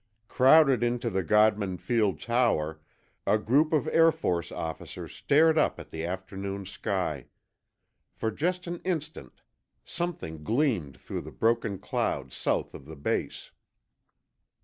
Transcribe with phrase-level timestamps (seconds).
[0.27, 2.81] Crowded into the Godman Field Tower,
[3.27, 7.27] a group of Air Force officers stared up at the afternoon sky.
[8.11, 9.43] For just an instant,
[9.85, 13.51] something gleamed through the broken clouds south of the base.